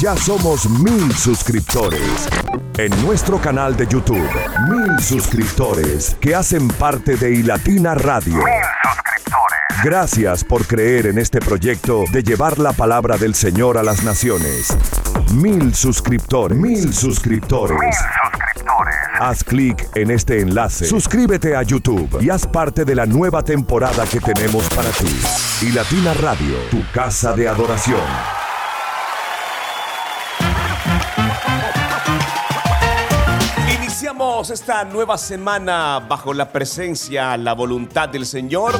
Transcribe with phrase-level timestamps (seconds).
[0.00, 2.26] Ya somos mil suscriptores.
[2.78, 4.30] En nuestro canal de YouTube,
[4.70, 8.36] mil suscriptores que hacen parte de iLatina Radio.
[8.36, 8.44] Mil
[8.82, 9.84] suscriptores.
[9.84, 14.74] Gracias por creer en este proyecto de llevar la palabra del Señor a las naciones.
[15.34, 16.56] Mil suscriptores.
[16.56, 17.78] Mil suscriptores.
[17.78, 19.00] Mil suscriptores.
[19.20, 24.06] Haz clic en este enlace, suscríbete a YouTube y haz parte de la nueva temporada
[24.06, 25.20] que tenemos para ti.
[25.60, 28.39] Y Latina Radio, tu casa de adoración.
[34.48, 38.74] Esta nueva semana bajo la presencia, la voluntad del Señor.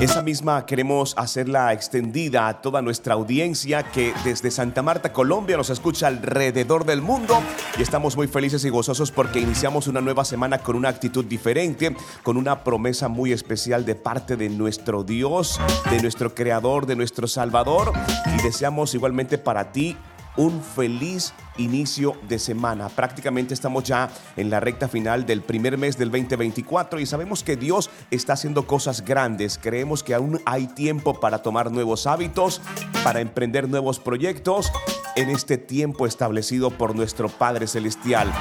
[0.00, 5.70] Esa misma queremos hacerla extendida a toda nuestra audiencia que desde Santa Marta, Colombia, nos
[5.70, 7.42] escucha alrededor del mundo.
[7.78, 11.96] Y estamos muy felices y gozosos porque iniciamos una nueva semana con una actitud diferente,
[12.22, 15.58] con una promesa muy especial de parte de nuestro Dios,
[15.90, 17.92] de nuestro Creador, de nuestro Salvador.
[18.38, 19.96] Y deseamos igualmente para ti
[20.38, 22.88] un feliz inicio de semana.
[22.88, 27.56] Prácticamente estamos ya en la recta final del primer mes del 2024 y sabemos que
[27.56, 29.58] Dios está haciendo cosas grandes.
[29.60, 32.62] Creemos que aún hay tiempo para tomar nuevos hábitos,
[33.02, 34.70] para emprender nuevos proyectos
[35.16, 38.32] en este tiempo establecido por nuestro Padre Celestial.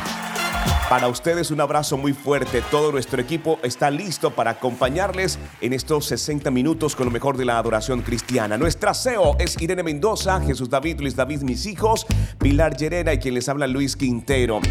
[0.89, 2.63] Para ustedes un abrazo muy fuerte.
[2.71, 7.43] Todo nuestro equipo está listo para acompañarles en estos 60 minutos con lo mejor de
[7.43, 8.57] la adoración cristiana.
[8.57, 12.05] Nuestra CEO es Irene Mendoza, Jesús David, Luis David, mis hijos,
[12.39, 14.61] Pilar Llerena y quien les habla Luis Quintero.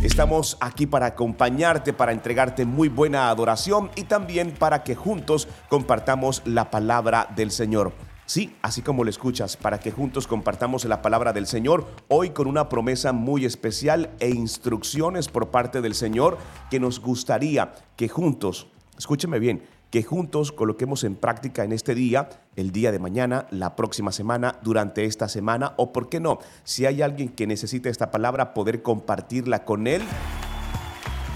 [0.00, 6.42] Estamos aquí para acompañarte, para entregarte muy buena adoración y también para que juntos compartamos
[6.44, 7.92] la palabra del Señor.
[8.26, 12.46] Sí, así como lo escuchas, para que juntos compartamos la palabra del Señor, hoy con
[12.46, 16.38] una promesa muy especial e instrucciones por parte del Señor
[16.70, 22.30] que nos gustaría que juntos, escúcheme bien, que juntos coloquemos en práctica en este día,
[22.56, 26.86] el día de mañana, la próxima semana, durante esta semana, o por qué no, si
[26.86, 30.02] hay alguien que necesite esta palabra, poder compartirla con él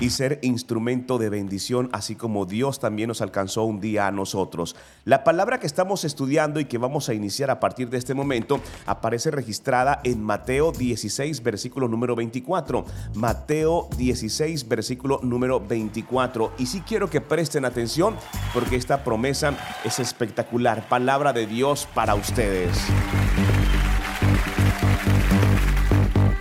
[0.01, 4.77] y ser instrumento de bendición, así como Dios también nos alcanzó un día a nosotros.
[5.05, 8.61] La palabra que estamos estudiando y que vamos a iniciar a partir de este momento
[8.87, 12.84] aparece registrada en Mateo 16, versículo número 24.
[13.15, 16.53] Mateo 16, versículo número 24.
[16.59, 18.17] Y sí quiero que presten atención
[18.55, 20.89] porque esta promesa es espectacular.
[20.89, 22.78] Palabra de Dios para ustedes.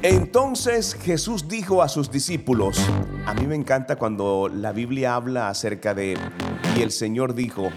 [0.09, 2.79] Entonces Jesús dijo a sus discípulos,
[3.25, 6.17] a mí me encanta cuando la Biblia habla acerca de,
[6.77, 7.67] y el Señor dijo,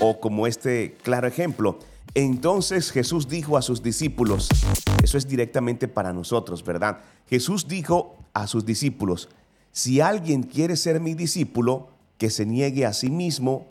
[0.00, 1.78] o como este claro ejemplo,
[2.14, 4.48] entonces Jesús dijo a sus discípulos,
[5.02, 7.00] eso es directamente para nosotros, ¿verdad?
[7.28, 9.28] Jesús dijo a sus discípulos,
[9.72, 13.66] si alguien quiere ser mi discípulo, que se niegue a sí mismo,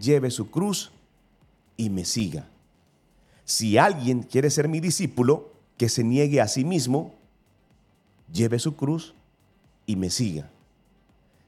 [0.00, 0.90] lleve su cruz
[1.76, 2.48] y me siga.
[3.44, 7.14] Si alguien quiere ser mi discípulo, que se niegue a sí mismo,
[8.32, 9.14] lleve su cruz
[9.86, 10.50] y me siga.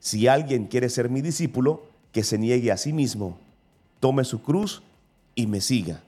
[0.01, 3.39] Si alguien quiere ser mi discípulo, que se niegue a sí mismo,
[4.01, 4.83] tome su cruz
[5.35, 6.03] y me siga.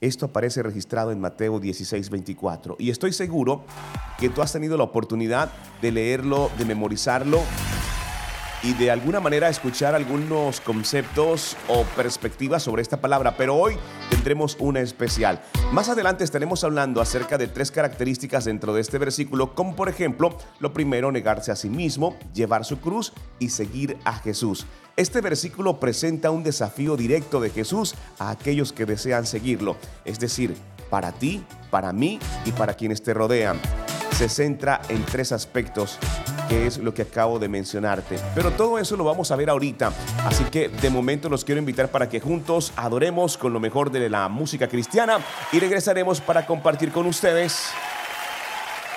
[0.00, 2.76] Esto aparece registrado en Mateo 16, 24.
[2.78, 3.64] Y estoy seguro
[4.18, 7.40] que tú has tenido la oportunidad de leerlo, de memorizarlo
[8.62, 13.76] y de alguna manera escuchar algunos conceptos o perspectivas sobre esta palabra, pero hoy
[14.10, 15.40] tendremos una especial.
[15.72, 20.36] Más adelante estaremos hablando acerca de tres características dentro de este versículo, como por ejemplo,
[20.60, 24.66] lo primero, negarse a sí mismo, llevar su cruz y seguir a Jesús.
[24.96, 30.56] Este versículo presenta un desafío directo de Jesús a aquellos que desean seguirlo, es decir,
[30.88, 33.60] para ti, para mí y para quienes te rodean.
[34.12, 35.98] Se centra en tres aspectos
[36.48, 38.18] que es lo que acabo de mencionarte.
[38.34, 39.92] Pero todo eso lo vamos a ver ahorita.
[40.24, 44.08] Así que de momento los quiero invitar para que juntos adoremos con lo mejor de
[44.08, 45.18] la música cristiana
[45.52, 47.70] y regresaremos para compartir con ustedes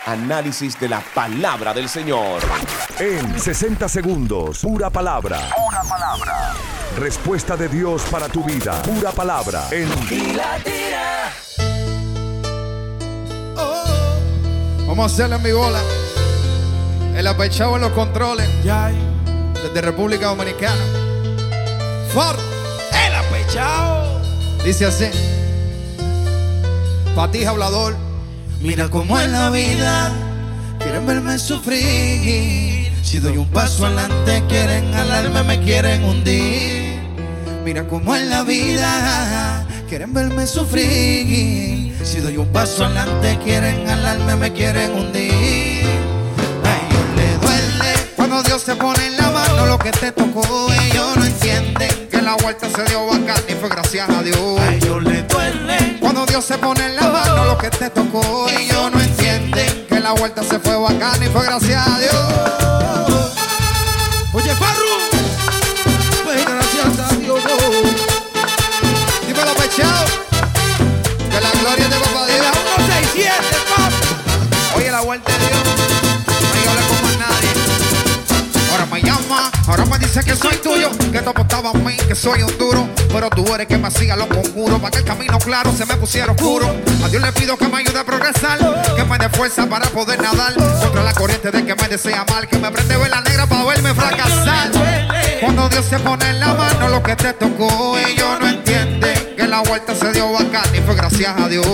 [0.05, 2.41] análisis de la palabra del Señor.
[2.99, 5.39] En 60 segundos, pura palabra.
[5.55, 6.53] Pura palabra.
[6.97, 8.81] Respuesta de Dios para tu vida.
[8.81, 9.67] Pura palabra.
[9.71, 9.89] En
[14.87, 15.79] Vamos a hacerle mi bola.
[17.15, 18.47] El apechado en los controles.
[18.63, 20.81] Desde República Dominicana.
[22.13, 22.39] Ford.
[23.05, 24.21] El apechado.
[24.63, 25.05] Dice así.
[27.15, 28.09] Patija hablador.
[28.61, 30.11] Mira cómo es la vida,
[30.79, 32.91] quieren verme sufrir.
[33.01, 36.99] Si doy un paso adelante, quieren alarme, me quieren hundir.
[37.63, 41.95] Mira cómo es la vida, quieren verme sufrir.
[42.03, 45.68] Si doy un paso adelante, quieren alarme, me quieren hundir.
[48.69, 52.69] Te pone en la mano lo que te tocó, ellos no entienden que la vuelta
[52.69, 54.59] se dio bacán y fue gracias a Dios.
[54.59, 55.97] A ellos les duele.
[55.99, 59.99] Cuando Dios se pone en la mano lo que te tocó ellos no entienden que
[59.99, 63.33] la vuelta se fue bacán y fue gracias a Dios.
[64.33, 64.88] Oye, Farru,
[80.23, 82.89] que soy tuyo, que tú apostabas a mí, que soy un duro.
[83.11, 85.95] Pero tú eres que me siga los conjuros, para que el camino claro se me
[85.95, 86.67] pusiera oscuro.
[87.03, 88.59] A Dios le pido que me ayude a progresar,
[88.95, 90.53] que me dé fuerza para poder nadar.
[90.81, 93.93] Contra la corriente de que me desea mal, que me prende vela negra para verme
[93.93, 94.71] fracasar.
[95.41, 99.47] Cuando Dios se pone en la mano lo que te tocó, ellos no entienden que
[99.47, 101.65] la vuelta se dio bacán y fue gracias a Dios.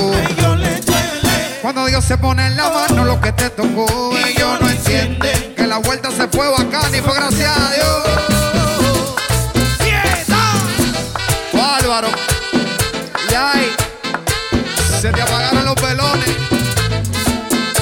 [1.66, 5.66] Cuando Dios se pone en la mano lo que te tocó, ellos no entienden que
[5.66, 8.04] la vuelta se fue bacán y fue gracias a Dios.
[9.80, 10.38] ¡Fiesta!
[11.52, 12.10] Bárbaro.
[13.32, 13.72] Y ay,
[15.02, 16.30] se te apagaron los velones,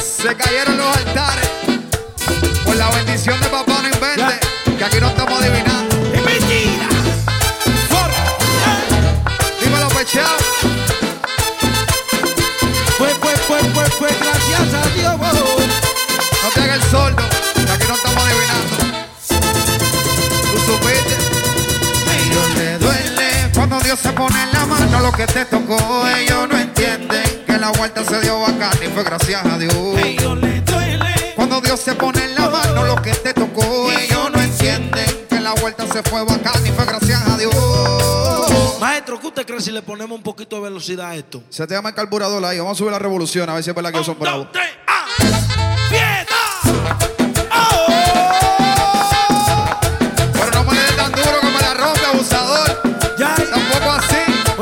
[0.01, 1.49] se cayeron los altares.
[2.63, 4.39] Por la bendición de papá no invente,
[4.77, 5.92] que aquí no estamos adivinando.
[16.43, 17.23] No te hagas el sordo,
[17.53, 18.75] que aquí no estamos adivinando.
[20.51, 21.15] Tú supiste.
[22.19, 26.05] Ellos les duele cuando Dios se pone en la mano lo que te tocó.
[26.09, 29.73] Ellos no entienden que la vuelta se dio bacán y fue gracias a Dios.
[30.03, 31.33] Ellos les duele.
[31.37, 33.89] Cuando Dios se pone en la mano lo que te tocó.
[33.91, 37.55] Ellos no entienden que la vuelta se fue bacán y fue gracias a Dios.
[38.81, 41.41] Maestro, ¿qué usted cree si le ponemos un poquito de velocidad a esto?
[41.49, 42.57] Se te llama el carburador ahí.
[42.57, 44.47] Vamos a subir la revolución a ver si es verdad que ellos son bravos.
[44.87, 45.72] ¡ah!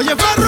[0.01, 0.40] Oye, Farru,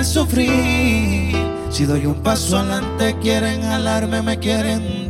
[0.00, 1.36] sufrir.
[1.70, 3.60] Si doy un paso adelante, quieren
[4.24, 5.08] me quieren.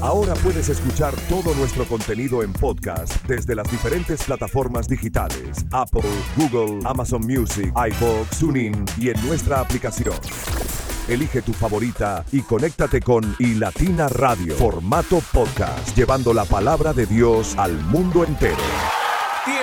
[0.00, 6.02] Ahora puedes escuchar todo nuestro contenido en podcast desde las diferentes plataformas digitales: Apple,
[6.36, 10.16] Google, Amazon Music, iVoox, TuneIn y en nuestra aplicación.
[11.08, 17.54] Elige tu favorita y conéctate con iLatina Radio, formato podcast, llevando la palabra de Dios
[17.56, 19.01] al mundo entero.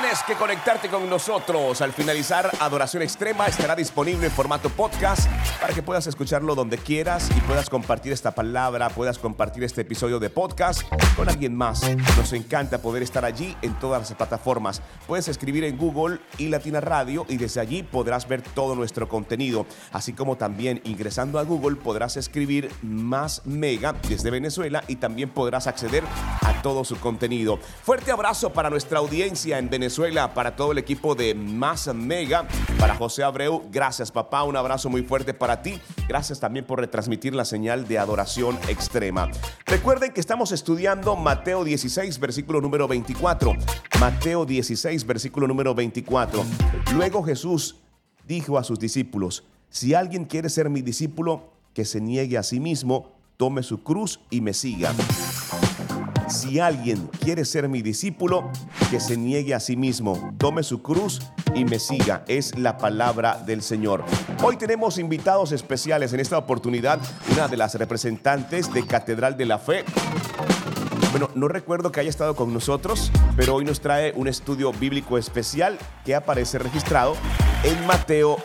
[0.09, 1.81] Tienes que conectarte con nosotros.
[1.81, 5.29] Al finalizar, Adoración Extrema estará disponible en formato podcast
[5.61, 10.19] para que puedas escucharlo donde quieras y puedas compartir esta palabra, puedas compartir este episodio
[10.19, 10.81] de podcast
[11.15, 11.83] con alguien más.
[12.17, 14.81] Nos encanta poder estar allí en todas las plataformas.
[15.05, 19.67] Puedes escribir en Google y Latina Radio y desde allí podrás ver todo nuestro contenido.
[19.91, 25.67] Así como también ingresando a Google podrás escribir Más Mega desde Venezuela y también podrás
[25.67, 26.03] acceder
[26.41, 27.59] a todo su contenido.
[27.83, 29.98] Fuerte abrazo para nuestra audiencia en Venezuela,
[30.33, 32.47] para todo el equipo de Más Mega,
[32.79, 33.63] para José Abreu.
[33.69, 34.43] Gracias, papá.
[34.43, 35.81] Un abrazo muy fuerte para ti.
[36.07, 39.29] Gracias también por retransmitir la señal de adoración extrema.
[39.65, 43.53] Recuerden que estamos estudiando Mateo 16, versículo número 24.
[43.99, 46.45] Mateo 16, versículo número 24.
[46.93, 47.75] Luego Jesús
[48.25, 52.61] dijo a sus discípulos, si alguien quiere ser mi discípulo, que se niegue a sí
[52.61, 54.93] mismo, tome su cruz y me siga.
[56.29, 58.51] Si alguien quiere ser mi discípulo,
[58.91, 61.21] que se niegue a sí mismo, tome su cruz
[61.55, 62.23] y me siga.
[62.27, 64.05] Es la palabra del Señor.
[64.43, 66.99] Hoy tenemos invitados especiales en esta oportunidad,
[67.33, 69.83] una de las representantes de Catedral de la Fe.
[71.11, 75.17] Bueno, no recuerdo que haya estado con nosotros, pero hoy nos trae un estudio bíblico
[75.17, 77.15] especial que aparece registrado
[77.63, 78.37] en Mateo,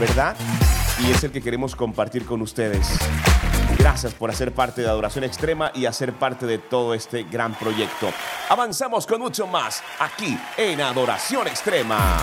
[0.00, 0.34] ¿verdad?
[1.06, 2.88] Y es el que queremos compartir con ustedes.
[3.82, 8.10] Gracias por hacer parte de Adoración Extrema y hacer parte de todo este gran proyecto.
[8.48, 12.16] Avanzamos con mucho más aquí en Adoración Extrema.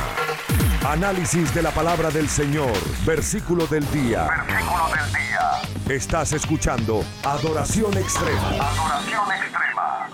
[0.87, 2.71] Análisis de la palabra del Señor,
[3.05, 4.29] versículo del día.
[4.47, 5.93] Versículo del día.
[5.93, 8.51] Estás escuchando Adoración Extrema.
[8.51, 10.09] Adoración extrema.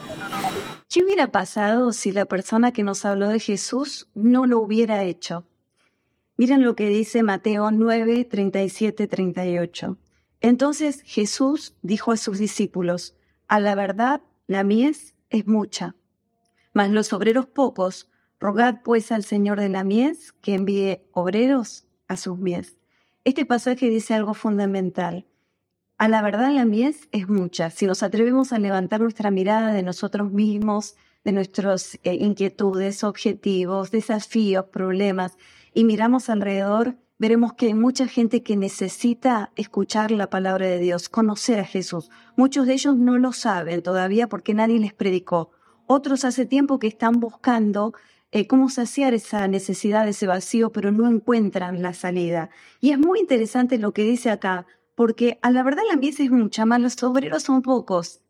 [0.90, 5.46] ¿Qué hubiera pasado si la persona que nos habló de Jesús no lo hubiera hecho?
[6.38, 9.98] Miren lo que dice Mateo 9, 37, 38.
[10.46, 13.16] Entonces Jesús dijo a sus discípulos,
[13.48, 15.96] a la verdad, la mies es mucha,
[16.72, 22.16] mas los obreros pocos, rogad pues al Señor de la mies que envíe obreros a
[22.16, 22.78] sus mies.
[23.24, 25.26] Este pasaje dice algo fundamental.
[25.98, 27.72] A la verdad la mies es mucha.
[27.72, 33.90] Si nos atrevemos a levantar nuestra mirada de nosotros mismos, de nuestras eh, inquietudes, objetivos,
[33.90, 35.40] desafíos, problemas,
[35.74, 41.10] y miramos alrededor, veremos que hay mucha gente que necesita escuchar la palabra de Dios,
[41.10, 42.10] conocer a Jesús.
[42.36, 45.52] Muchos de ellos no lo saben todavía porque nadie les predicó.
[45.88, 47.94] Otros hace tiempo que están buscando
[48.32, 52.50] eh, cómo saciar esa necesidad, ese vacío, pero no encuentran la salida.
[52.82, 56.32] Y es muy interesante lo que dice acá, porque a la verdad la mies es
[56.32, 58.22] mucha, más los obreros son pocos.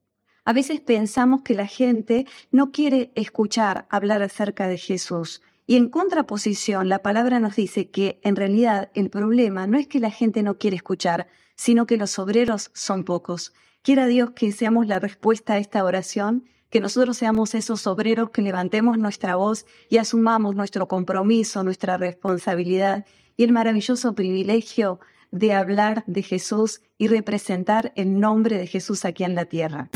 [0.44, 5.42] A veces pensamos que la gente no quiere escuchar hablar acerca de Jesús.
[5.68, 10.00] Y en contraposición, la palabra nos dice que en realidad el problema no es que
[10.00, 13.54] la gente no quiere escuchar, sino que los obreros son pocos.
[13.82, 18.44] Quiera Dios que seamos la respuesta a esta oración, que nosotros seamos esos obreros que
[18.44, 23.06] levantemos nuestra voz y asumamos nuestro compromiso, nuestra responsabilidad
[23.36, 25.00] y el maravilloso privilegio
[25.32, 29.90] de hablar de Jesús y representar el nombre de Jesús aquí en la tierra.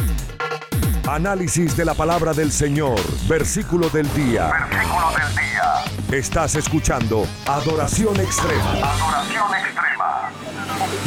[1.15, 4.51] Análisis de la palabra del Señor, versículo del día.
[4.69, 6.19] Versículo del día.
[6.19, 8.71] Estás escuchando Adoración Extrema.
[8.73, 10.31] Adoración extrema.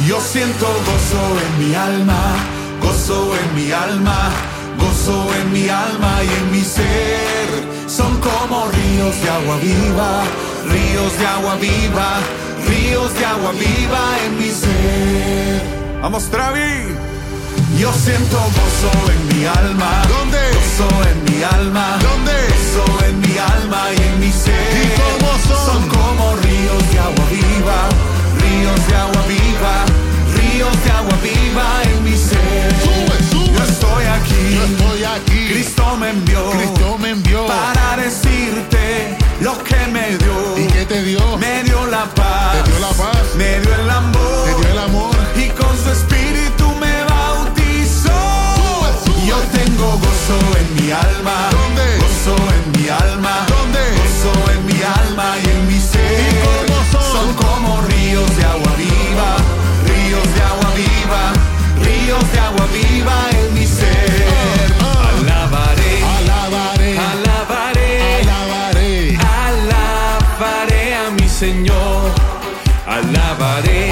[0.05, 2.19] Yo siento gozo en mi alma,
[2.81, 4.29] gozo en mi alma,
[4.77, 7.87] gozo en mi alma y en mi ser.
[7.87, 10.23] Son como ríos de agua viva,
[10.69, 12.19] ríos de agua viva,
[12.67, 16.01] ríos de agua viva en mi ser.
[16.01, 17.12] Vamos, Travi.
[17.77, 20.03] Yo siento gozo en mi alma.
[20.07, 20.37] ¿Dónde?
[20.53, 21.97] Gozo en mi alma.
[22.01, 22.31] ¿Dónde?
[22.31, 24.53] Gozo en mi alma y en mi ser.
[24.53, 25.65] ¿Y cómo son?
[25.65, 27.79] Son como ríos de agua viva.
[28.39, 29.85] Ríos de agua viva.
[30.37, 32.71] Ríos de agua viva en mi ser.
[32.83, 33.53] Sube, sube.
[33.57, 34.55] Yo estoy aquí.
[34.55, 35.53] Yo estoy aquí.
[35.53, 36.51] Cristo me envió.
[36.51, 37.47] Cristo me envió.
[37.47, 40.57] Para decirte lo que me dio.
[40.57, 41.37] ¿Y qué te dio?
[41.37, 42.63] Me dio la paz.
[42.63, 43.35] Te dio la paz.
[43.35, 44.45] Me dio el amor.
[44.45, 45.15] Te dio el amor.
[45.35, 46.62] Y con su espíritu
[50.83, 51.49] mi alma.
[51.51, 51.85] ¿Dónde?
[51.99, 53.45] Gozo en mi alma.
[53.47, 53.79] ¿Dónde?
[53.97, 56.19] Gozo en mi alma y en mi ser.
[56.19, 57.33] ¿Y cómo son?
[57.35, 59.29] como ríos de agua viva.
[59.87, 61.23] Ríos de agua viva.
[61.85, 64.73] Ríos de agua viva en mi ser.
[64.81, 65.19] Ah, ah.
[65.19, 65.93] Alabaré.
[66.17, 66.97] Alabaré.
[67.11, 67.91] Alabaré.
[68.21, 69.17] Alabaré.
[69.47, 72.11] Alabaré a mi Señor.
[72.87, 73.91] Alabaré.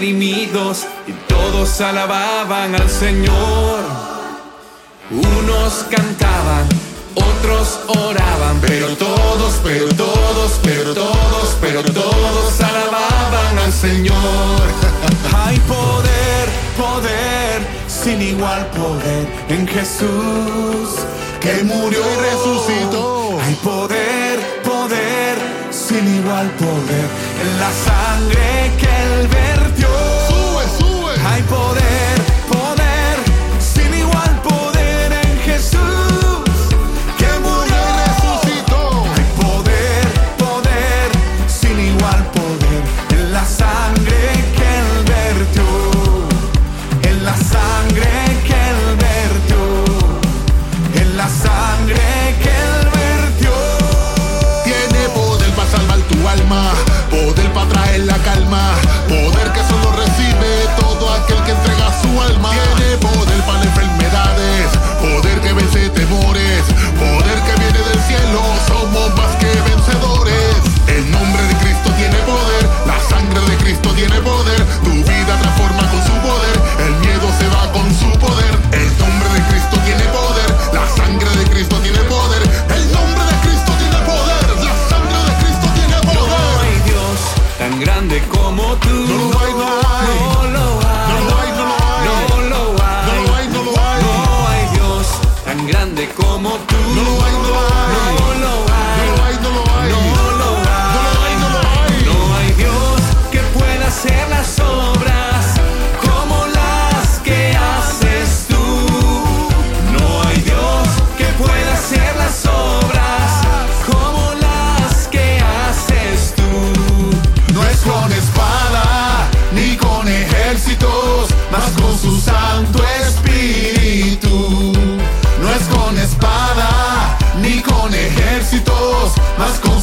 [0.00, 0.46] Y
[1.26, 3.80] todos alababan al Señor.
[5.10, 6.68] Unos cantaban,
[7.14, 14.60] otros oraban, pero todos, pero todos, pero todos, pero todos alababan al Señor.
[15.36, 20.90] Hay poder, poder, sin igual poder en Jesús,
[21.40, 23.38] que murió y resucitó.
[23.42, 24.57] Hay poder,
[25.88, 27.08] sin igual poder
[27.42, 29.88] en la sangre que él vertió.
[30.28, 31.12] Sube, sube.
[31.26, 31.87] Hay poder,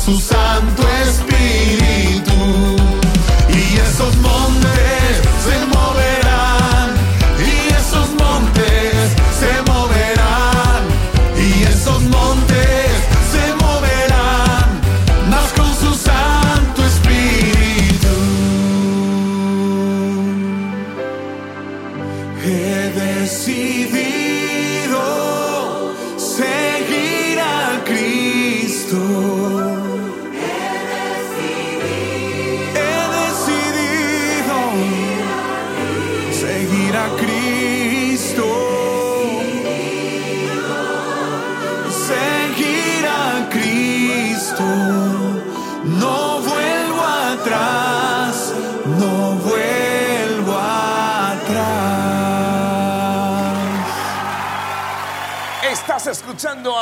[0.05, 2.33] su Santo Espíritu.
[3.49, 6.14] Y esos montes se moverán,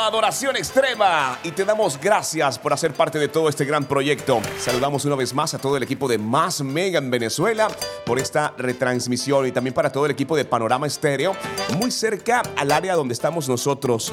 [0.04, 4.42] Adoración Extrema y te damos gracias por hacer parte de todo este gran proyecto.
[4.58, 7.68] Saludamos una vez más a todo el equipo de Más Mega en Venezuela
[8.04, 11.34] por esta retransmisión y también para todo el equipo de Panorama Estéreo,
[11.78, 14.12] muy cerca al área donde estamos nosotros.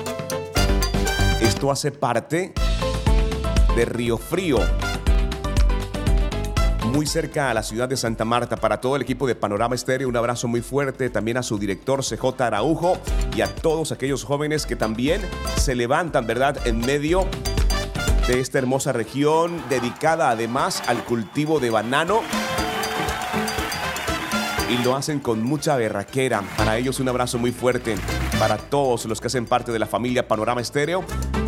[1.42, 2.54] Esto hace parte
[3.76, 4.60] de Río Frío,
[6.92, 8.58] muy cerca a la ciudad de Santa Marta.
[8.58, 11.10] Para todo el equipo de Panorama Estéreo, un abrazo muy fuerte.
[11.10, 12.98] También a su director CJ Araujo
[13.36, 15.22] y a todos aquellos jóvenes que también
[15.56, 17.26] se levantan, ¿verdad?, en medio
[18.28, 22.22] de esta hermosa región, dedicada además al cultivo de banano.
[24.70, 26.44] Y lo hacen con mucha berraquera.
[26.58, 27.96] Para ellos un abrazo muy fuerte.
[28.40, 31.04] Para todos los que hacen parte de la familia Panorama Estéreo,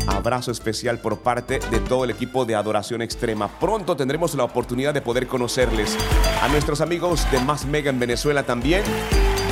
[0.08, 3.48] abrazo especial por parte de todo el equipo de Adoración Extrema.
[3.60, 5.98] Pronto tendremos la oportunidad de poder conocerles.
[6.42, 8.84] A nuestros amigos de Más Mega en Venezuela también,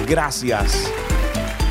[0.07, 0.91] gracias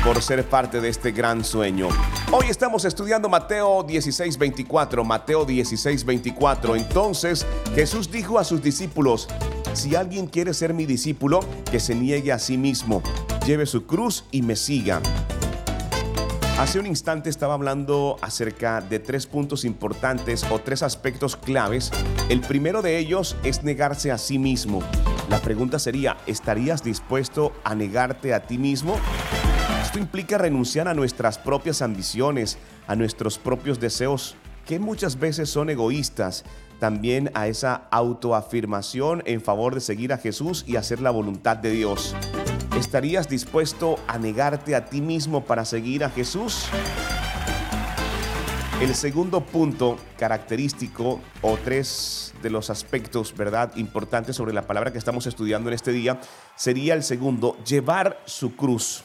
[0.03, 1.89] por ser parte de este gran sueño.
[2.31, 6.75] Hoy estamos estudiando Mateo 16:24, Mateo 16:24.
[6.75, 7.45] Entonces
[7.75, 9.27] Jesús dijo a sus discípulos,
[9.73, 11.41] si alguien quiere ser mi discípulo,
[11.71, 13.01] que se niegue a sí mismo,
[13.45, 15.01] lleve su cruz y me siga.
[16.61, 21.89] Hace un instante estaba hablando acerca de tres puntos importantes o tres aspectos claves.
[22.29, 24.83] El primero de ellos es negarse a sí mismo.
[25.27, 28.95] La pregunta sería, ¿estarías dispuesto a negarte a ti mismo?
[29.81, 34.35] Esto implica renunciar a nuestras propias ambiciones, a nuestros propios deseos,
[34.67, 36.45] que muchas veces son egoístas,
[36.79, 41.71] también a esa autoafirmación en favor de seguir a Jesús y hacer la voluntad de
[41.71, 42.15] Dios.
[42.75, 46.67] ¿Estarías dispuesto a negarte a ti mismo para seguir a Jesús?
[48.81, 54.97] El segundo punto característico o tres de los aspectos, ¿verdad?, importantes sobre la palabra que
[54.97, 56.19] estamos estudiando en este día
[56.55, 59.03] sería el segundo, llevar su cruz.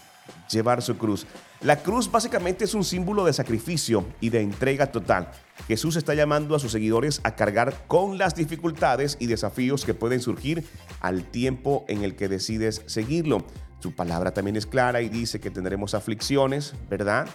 [0.50, 1.26] Llevar su cruz.
[1.66, 5.32] La cruz básicamente es un símbolo de sacrificio y de entrega total.
[5.66, 10.20] Jesús está llamando a sus seguidores a cargar con las dificultades y desafíos que pueden
[10.20, 10.64] surgir
[11.00, 13.44] al tiempo en el que decides seguirlo.
[13.80, 17.26] Su palabra también es clara y dice que tendremos aflicciones, ¿verdad?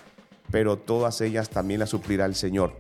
[0.50, 2.80] Pero todas ellas también las suplirá el Señor.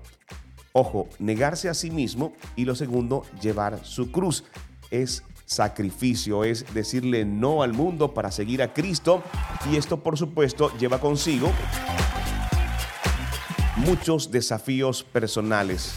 [0.72, 4.46] Ojo, negarse a sí mismo y lo segundo, llevar su cruz.
[4.90, 9.22] Es sacrificio, es decirle no al mundo para seguir a Cristo
[9.70, 11.52] y esto por supuesto lleva consigo
[13.76, 15.94] muchos desafíos personales.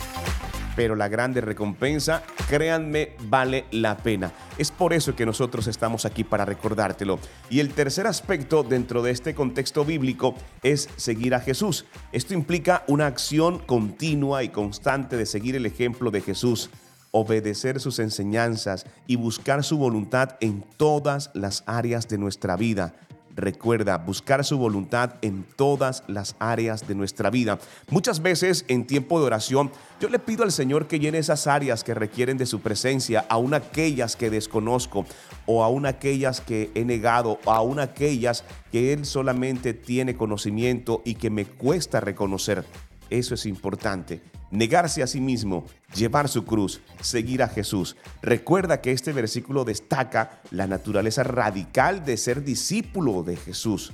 [0.75, 4.33] Pero la grande recompensa, créanme, vale la pena.
[4.59, 7.21] Es por eso que nosotros estamos aquí para recordártelo.
[7.49, 11.85] Y el tercer aspecto dentro de este contexto bíblico es seguir a Jesús.
[12.11, 16.71] Esto implica una acción continua y constante de seguir el ejemplo de Jesús
[17.17, 22.93] obedecer sus enseñanzas y buscar su voluntad en todas las áreas de nuestra vida.
[23.37, 27.61] Recuerda, buscar su voluntad en todas las áreas de nuestra vida.
[27.89, 31.85] Muchas veces en tiempo de oración, yo le pido al Señor que llene esas áreas
[31.85, 35.07] que requieren de su presencia, aún aquellas que desconozco,
[35.47, 41.15] o aún aquellas que he negado, o aún aquellas que Él solamente tiene conocimiento y
[41.15, 42.65] que me cuesta reconocer.
[43.09, 44.21] Eso es importante.
[44.55, 45.65] Negarse a sí mismo,
[45.97, 47.97] llevar su cruz, seguir a Jesús.
[48.23, 53.93] Recuerda que este versículo destaca la naturaleza radical de ser discípulo de Jesús.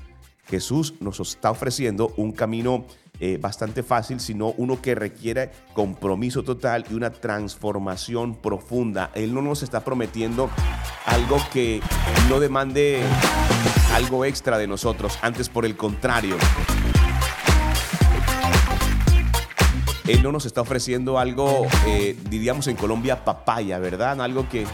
[0.51, 2.85] Jesús nos está ofreciendo un camino
[3.21, 9.11] eh, bastante fácil, sino uno que requiere compromiso total y una transformación profunda.
[9.15, 10.51] Él no nos está prometiendo
[11.07, 11.81] algo que
[12.29, 13.03] no demande
[13.95, 16.37] algo extra de nosotros, antes por el contrario.
[20.11, 24.21] Él no nos está ofreciendo algo, eh, diríamos en Colombia, papaya, ¿verdad?
[24.21, 24.67] Algo que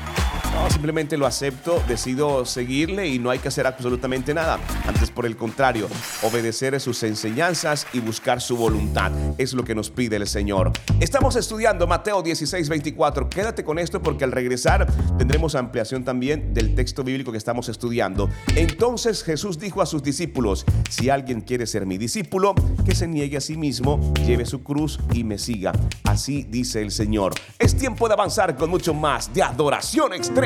[0.57, 4.59] No, simplemente lo acepto, decido seguirle y no hay que hacer absolutamente nada.
[4.87, 5.87] Antes, por el contrario,
[6.23, 9.13] obedecer sus enseñanzas y buscar su voluntad.
[9.37, 10.73] Es lo que nos pide el Señor.
[10.99, 13.29] Estamos estudiando Mateo 16, 24.
[13.29, 14.87] Quédate con esto porque al regresar
[15.19, 18.31] tendremos ampliación también del texto bíblico que estamos estudiando.
[18.55, 22.55] Entonces Jesús dijo a sus discípulos, si alguien quiere ser mi discípulo,
[22.87, 25.73] que se niegue a sí mismo, lleve su cruz y me siga.
[26.05, 27.35] Así dice el Señor.
[27.59, 30.46] Es tiempo de avanzar con mucho más de adoración extrema.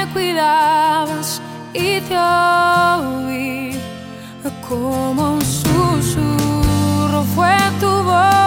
[0.00, 1.40] me cuidabas
[1.74, 3.78] y te oí
[4.68, 7.22] como un susurro.
[7.34, 8.39] Fue tu voz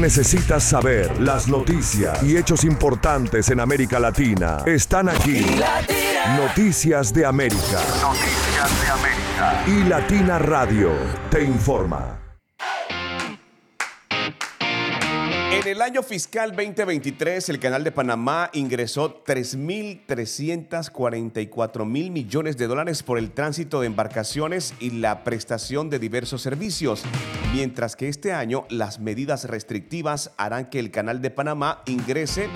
[0.00, 5.44] necesitas saber, las noticias y hechos importantes en América Latina están aquí.
[6.36, 7.80] Noticias de América.
[8.00, 9.64] Noticias de América.
[9.66, 10.90] Y Latina Radio
[11.30, 12.29] te informa.
[15.60, 23.02] En el año fiscal 2023, el Canal de Panamá ingresó 3.344 mil millones de dólares
[23.02, 27.02] por el tránsito de embarcaciones y la prestación de diversos servicios,
[27.52, 32.48] mientras que este año las medidas restrictivas harán que el Canal de Panamá ingrese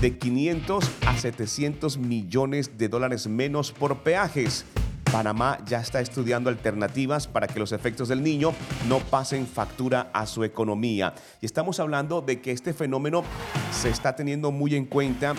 [0.00, 4.66] de 500 a 700 millones de dólares menos por peajes.
[5.12, 8.54] Panamá ya está estudiando alternativas para que los efectos del niño
[8.88, 11.12] no pasen factura a su economía.
[11.42, 13.22] Y estamos hablando de que este fenómeno
[13.70, 15.34] se está teniendo muy en cuenta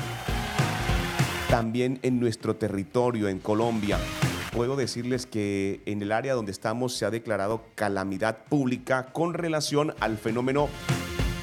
[1.49, 3.97] también en nuestro territorio, en Colombia.
[4.51, 9.95] Puedo decirles que en el área donde estamos se ha declarado calamidad pública con relación
[9.99, 10.69] al fenómeno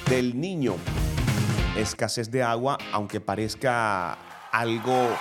[0.08, 0.76] del niño.
[1.76, 5.16] Escasez de agua, aunque parezca algo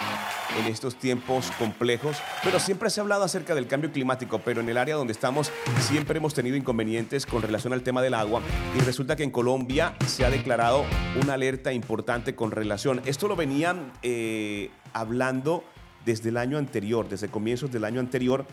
[0.58, 4.70] en estos tiempos complejos, pero siempre se ha hablado acerca del cambio climático, pero en
[4.70, 8.42] el área donde estamos siempre hemos tenido inconvenientes con relación al tema del agua
[8.76, 10.86] y resulta que en Colombia se ha declarado
[11.22, 15.64] una alerta importante con relación, esto lo venían eh, hablando
[16.06, 18.46] desde el año anterior, desde comienzos del año anterior,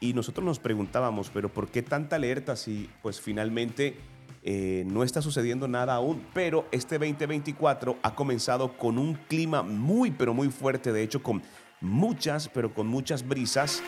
[0.00, 3.96] y nosotros nos preguntábamos, pero ¿por qué tanta alerta si pues finalmente
[4.46, 10.10] eh, no está sucediendo nada aún, pero este 2024 ha comenzado con un clima muy,
[10.10, 11.42] pero muy fuerte, de hecho con
[11.80, 13.82] muchas, pero con muchas brisas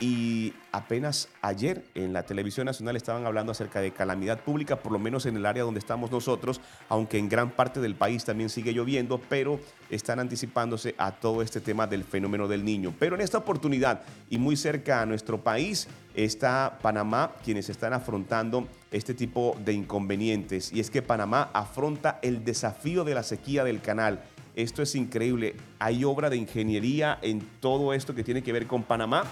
[0.00, 4.98] y apenas ayer en la televisión nacional estaban hablando acerca de calamidad pública, por lo
[4.98, 8.72] menos en el área donde estamos nosotros, aunque en gran parte del país también sigue
[8.72, 9.58] lloviendo, pero
[9.90, 12.94] están anticipándose a todo este tema del fenómeno del niño.
[12.98, 18.68] Pero en esta oportunidad y muy cerca a nuestro país está Panamá, quienes están afrontando
[18.90, 20.72] este tipo de inconvenientes.
[20.72, 24.22] Y es que Panamá afronta el desafío de la sequía del canal.
[24.58, 25.54] Esto es increíble.
[25.78, 29.22] Hay obra de ingeniería en todo esto que tiene que ver con Panamá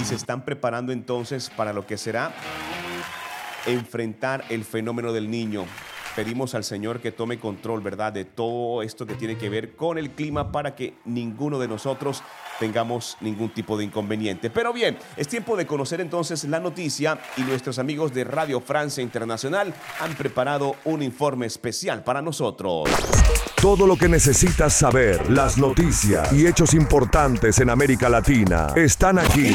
[0.00, 2.32] y se están preparando entonces para lo que será
[3.66, 5.66] enfrentar el fenómeno del niño.
[6.16, 9.98] Pedimos al Señor que tome control, ¿verdad?, de todo esto que tiene que ver con
[9.98, 12.22] el clima para que ninguno de nosotros
[12.60, 14.48] tengamos ningún tipo de inconveniente.
[14.48, 19.02] Pero bien, es tiempo de conocer entonces la noticia y nuestros amigos de Radio Francia
[19.02, 22.88] Internacional han preparado un informe especial para nosotros.
[23.60, 29.54] Todo lo que necesitas saber, las noticias y hechos importantes en América Latina están aquí.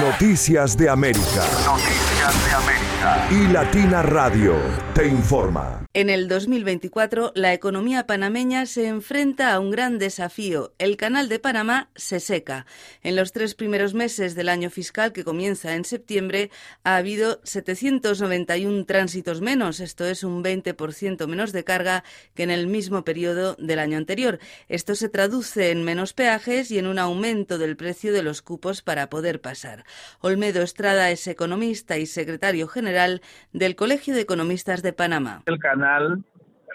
[0.00, 1.44] Noticias de América.
[1.66, 2.87] Noticias de América.
[3.30, 4.56] Y Latina Radio
[4.92, 5.84] te informa.
[5.94, 10.74] En el 2024, la economía panameña se enfrenta a un gran desafío.
[10.78, 12.66] El canal de Panamá se seca.
[13.02, 16.50] En los tres primeros meses del año fiscal, que comienza en septiembre,
[16.82, 19.80] ha habido 791 tránsitos menos.
[19.80, 24.40] Esto es un 20% menos de carga que en el mismo periodo del año anterior.
[24.68, 28.82] Esto se traduce en menos peajes y en un aumento del precio de los cupos
[28.82, 29.84] para poder pasar.
[30.20, 35.42] Olmedo Estrada es economista y secretario general del Colegio de Economistas de Panamá.
[35.46, 36.24] El canal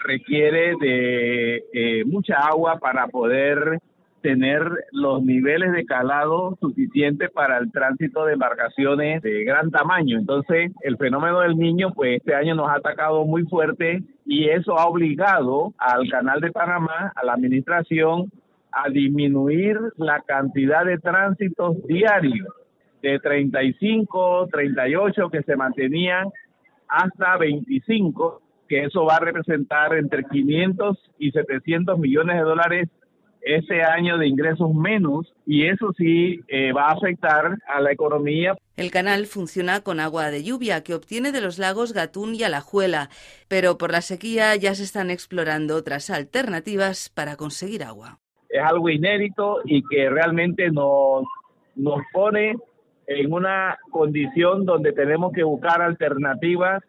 [0.04, 3.80] requiere de eh, mucha agua para poder
[4.24, 10.18] tener los niveles de calado suficientes para el tránsito de embarcaciones de gran tamaño.
[10.18, 14.78] Entonces, el fenómeno del niño, pues este año nos ha atacado muy fuerte y eso
[14.78, 18.30] ha obligado al Canal de Panamá, a la administración,
[18.72, 22.48] a disminuir la cantidad de tránsitos diarios
[23.04, 26.28] de 35, 38 que se mantenían
[26.88, 32.88] hasta 25 que eso va a representar entre 500 y 700 millones de dólares
[33.42, 38.56] ese año de ingresos menos y eso sí eh, va a afectar a la economía.
[38.74, 43.10] El canal funciona con agua de lluvia que obtiene de los lagos Gatún y Alajuela,
[43.48, 48.18] pero por la sequía ya se están explorando otras alternativas para conseguir agua.
[48.48, 51.24] Es algo inédito y que realmente nos,
[51.76, 52.56] nos pone
[53.06, 56.82] en una condición donde tenemos que buscar alternativas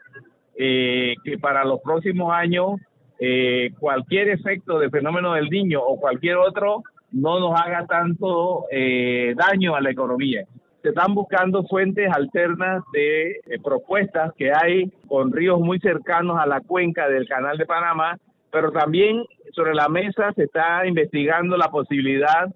[0.58, 2.80] eh, que para los próximos años
[3.20, 9.34] eh, cualquier efecto de fenómeno del niño o cualquier otro no nos haga tanto eh,
[9.36, 10.46] daño a la economía.
[10.82, 16.62] Se están buscando fuentes alternas de propuestas que hay con ríos muy cercanos a la
[16.62, 18.18] cuenca del Canal de Panamá,
[18.52, 19.24] pero también
[19.54, 22.54] sobre la mesa se está investigando la posibilidad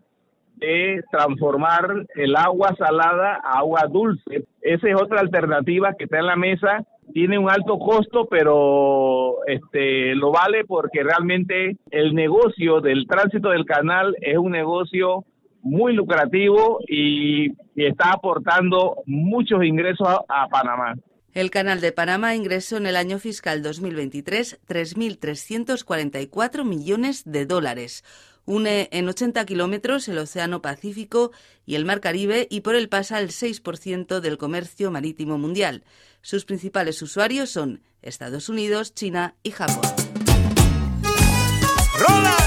[0.59, 4.45] de transformar el agua salada a agua dulce.
[4.61, 10.15] Esa es otra alternativa que está en la mesa tiene un alto costo, pero este
[10.15, 15.25] lo vale porque realmente el negocio del tránsito del canal es un negocio
[15.61, 20.95] muy lucrativo y, está aportando muchos ingresos a, Panamá.
[21.33, 28.03] El Canal de Panamá ingresó en el año fiscal 2023 3.344 millones de dólares.
[28.45, 31.31] Une en 80 kilómetros el Océano Pacífico
[31.65, 35.83] y el Mar Caribe y por él pasa el 6% del comercio marítimo mundial.
[36.21, 39.81] Sus principales usuarios son Estados Unidos, China y Japón.
[41.99, 42.37] Rola,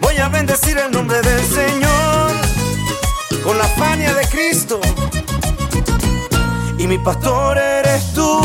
[0.00, 2.32] voy a bendecir el nombre del Señor
[3.42, 4.80] con la fania de Cristo.
[6.78, 8.40] Y mi pastor eres tú,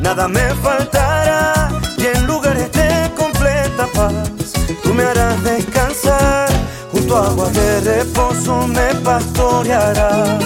[0.00, 4.35] nada me faltará y en lugares de completa paz
[4.74, 6.48] tú me harás descansar.
[6.92, 10.44] Junto a aguas de reposo me pastorearás.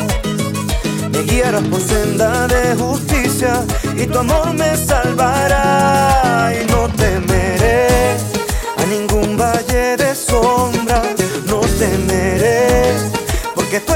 [1.10, 3.64] Me guiarás por senda de justicia
[3.96, 6.52] y tu amor me salvará.
[6.60, 7.88] Y no temeré
[8.76, 11.02] a ningún valle de sombra,
[11.46, 12.94] no temeré,
[13.54, 13.92] porque tú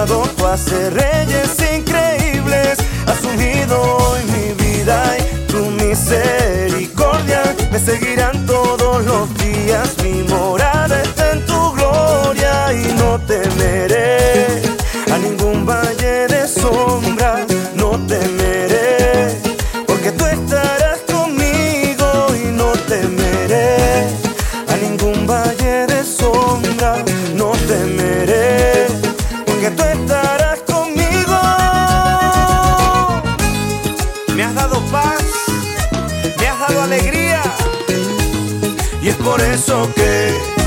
[0.00, 9.34] haces reyes increíbles, has ungido hoy mi vida y tu misericordia me seguirán todos los
[9.36, 9.94] días.
[10.02, 13.99] Mi morada está en tu gloria y no temeré
[39.02, 40.59] y es por eso que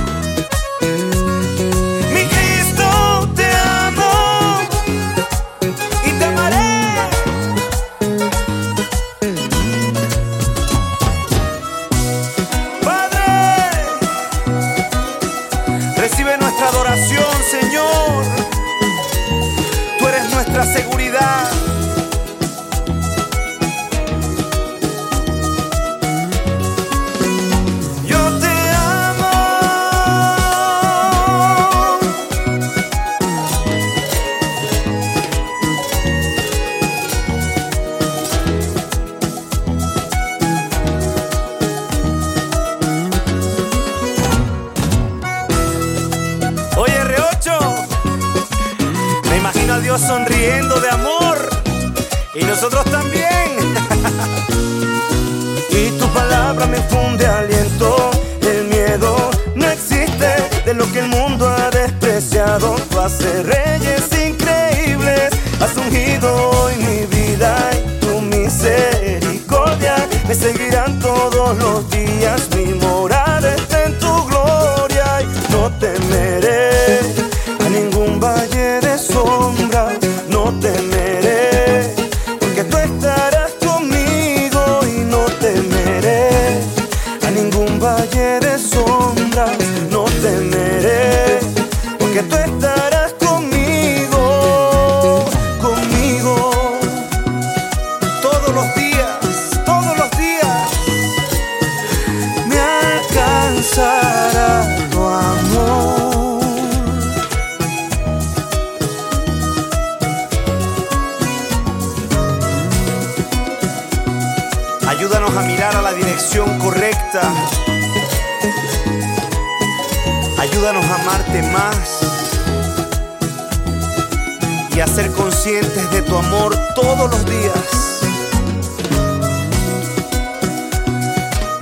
[124.93, 127.99] ser conscientes de tu amor todos los días.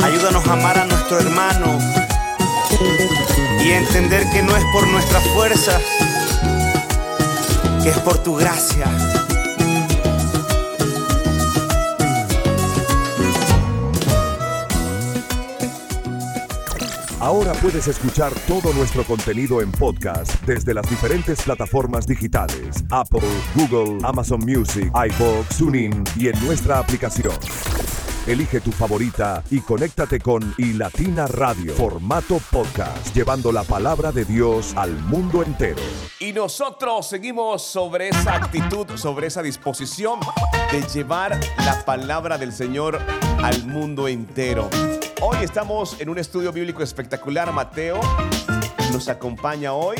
[0.03, 1.79] Ayúdanos a amar a nuestro hermano
[3.63, 5.81] y a entender que no es por nuestras fuerzas,
[7.81, 8.87] que es por tu gracia.
[17.21, 23.21] Ahora puedes escuchar todo nuestro contenido en podcast desde las diferentes plataformas digitales: Apple,
[23.53, 27.35] Google, Amazon Music, iBox, TuneIn y en nuestra aplicación.
[28.25, 34.73] Elige tu favorita y conéctate con iLatina Radio, formato podcast, llevando la palabra de Dios
[34.75, 35.81] al mundo entero.
[36.19, 40.19] Y nosotros seguimos sobre esa actitud, sobre esa disposición
[40.71, 42.97] de llevar la palabra del Señor
[43.43, 44.71] al mundo entero.
[45.23, 47.53] Hoy estamos en un estudio bíblico espectacular.
[47.53, 48.01] Mateo
[48.91, 49.97] nos acompaña hoy.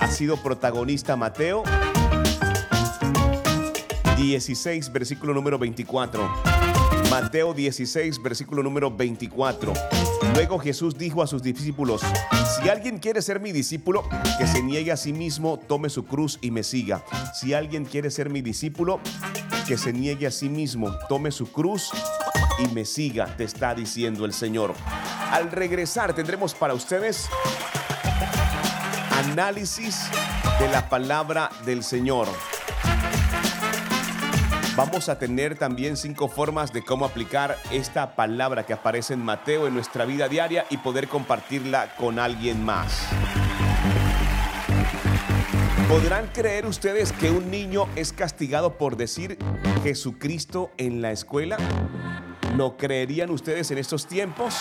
[0.00, 1.62] Así sido protagonista Mateo
[4.16, 6.28] 16, versículo número 24.
[7.10, 9.72] Mateo 16, versículo número 24.
[10.34, 12.02] Luego Jesús dijo a sus discípulos,
[12.58, 14.02] si alguien quiere ser mi discípulo,
[14.36, 17.04] que se niegue a sí mismo, tome su cruz y me siga.
[17.34, 18.98] Si alguien quiere ser mi discípulo,
[19.68, 21.92] que se niegue a sí mismo, tome su cruz
[22.58, 24.74] y me siga, te está diciendo el Señor.
[25.30, 27.28] Al regresar tendremos para ustedes
[29.10, 30.08] análisis
[30.58, 32.28] de la palabra del Señor.
[34.76, 39.68] Vamos a tener también cinco formas de cómo aplicar esta palabra que aparece en Mateo
[39.68, 43.06] en nuestra vida diaria y poder compartirla con alguien más.
[45.88, 49.38] ¿Podrán creer ustedes que un niño es castigado por decir
[49.84, 51.56] Jesucristo en la escuela?
[52.56, 54.54] ¿Lo creerían ustedes en estos tiempos?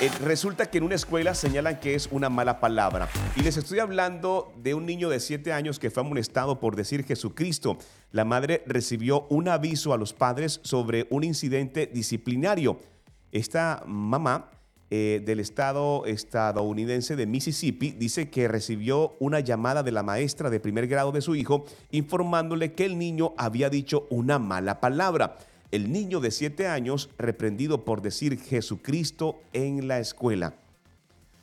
[0.00, 3.06] Eh, resulta que en una escuela señalan que es una mala palabra.
[3.36, 7.04] Y les estoy hablando de un niño de 7 años que fue amonestado por decir
[7.04, 7.76] Jesucristo.
[8.12, 12.80] La madre recibió un aviso a los padres sobre un incidente disciplinario.
[13.30, 14.48] Esta mamá
[14.94, 20.60] eh, del estado estadounidense de Mississippi dice que recibió una llamada de la maestra de
[20.60, 25.38] primer grado de su hijo informándole que el niño había dicho una mala palabra
[25.70, 30.56] el niño de siete años reprendido por decir Jesucristo en la escuela.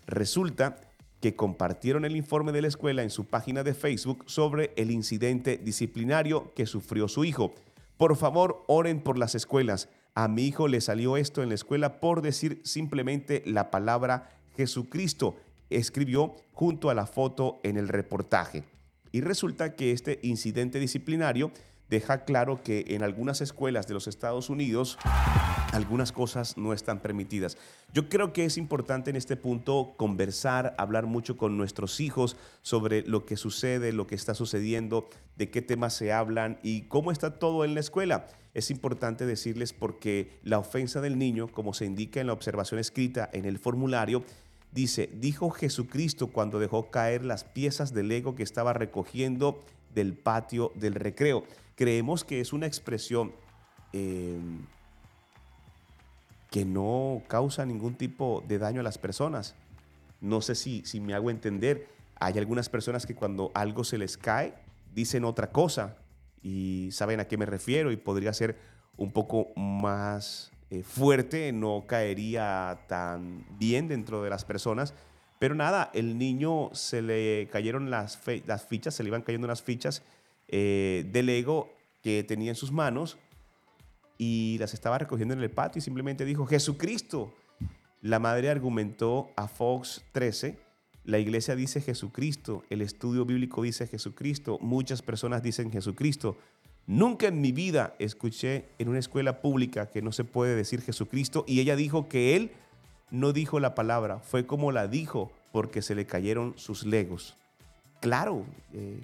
[0.05, 0.79] Resulta
[1.19, 5.57] que compartieron el informe de la escuela en su página de Facebook sobre el incidente
[5.57, 7.55] disciplinario que sufrió su hijo.
[7.97, 9.89] Por favor, oren por las escuelas.
[10.15, 15.37] A mi hijo le salió esto en la escuela por decir simplemente la palabra Jesucristo,
[15.69, 18.63] escribió junto a la foto en el reportaje.
[19.11, 21.51] Y resulta que este incidente disciplinario
[21.89, 24.97] deja claro que en algunas escuelas de los Estados Unidos
[25.71, 27.57] algunas cosas no están permitidas.
[27.93, 33.03] Yo creo que es importante en este punto conversar, hablar mucho con nuestros hijos sobre
[33.03, 37.39] lo que sucede, lo que está sucediendo, de qué temas se hablan y cómo está
[37.39, 38.27] todo en la escuela.
[38.53, 43.29] Es importante decirles porque la ofensa del niño, como se indica en la observación escrita
[43.31, 44.23] en el formulario,
[44.71, 50.71] dice, dijo Jesucristo cuando dejó caer las piezas del ego que estaba recogiendo del patio
[50.75, 51.43] del recreo
[51.79, 53.31] creemos que es una expresión
[53.93, 54.65] em,
[56.51, 59.55] que no causa ningún tipo de daño a las personas.
[60.19, 61.87] No sé si, si me hago entender.
[62.19, 64.55] Hay algunas personas que cuando algo se les cae,
[64.93, 65.95] dicen otra cosa
[66.41, 68.57] y saben a qué me refiero y podría ser
[68.97, 74.93] un poco más eh, fuerte, no caería tan bien dentro de las personas.
[75.39, 78.19] Pero nada, el niño se le cayeron las,
[78.67, 80.03] fichas, se le iban cayendo las fichas
[80.47, 81.73] eh, del ego
[82.03, 83.17] que tenía en sus manos
[84.17, 87.33] y las estaba recogiendo en el patio y simplemente dijo, Jesucristo.
[88.01, 90.57] La madre argumentó a Fox 13,
[91.09, 96.37] la iglesia dice Jesucristo, el estudio bíblico dice Jesucristo, muchas personas dicen Jesucristo.
[96.85, 101.45] Nunca en mi vida escuché en una escuela pública que no se puede decir Jesucristo
[101.47, 102.51] y ella dijo que él
[103.09, 107.35] no dijo la palabra, fue como la dijo porque se le cayeron sus legos.
[108.01, 109.01] Claro, eh,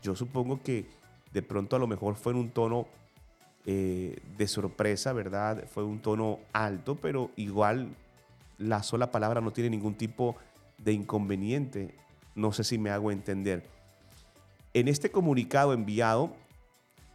[0.00, 0.86] yo supongo que
[1.32, 2.86] de pronto a lo mejor fue en un tono
[3.66, 5.64] eh, de sorpresa, ¿verdad?
[5.68, 7.88] Fue un tono alto, pero igual
[8.58, 10.42] la sola palabra no tiene ningún tipo de
[10.90, 11.94] inconveniente.
[12.34, 13.62] No sé si me hago entender.
[14.74, 16.34] En este comunicado enviado